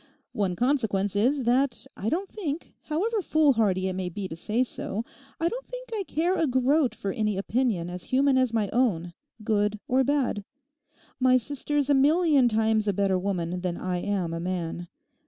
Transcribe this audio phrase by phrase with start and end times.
[0.33, 5.05] One consequence is that I don't think, however foolhardy it may be to say so,
[5.39, 9.13] I don't think I care a groat for any opinion as human as my own,
[9.43, 10.43] good or bad.
[11.19, 14.87] My sister's a million times a better woman than I am a man.